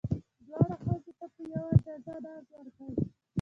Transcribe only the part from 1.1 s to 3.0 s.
ته په یوه اندازه ناز ورکئ.